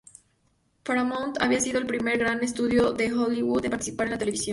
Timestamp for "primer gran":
1.85-2.43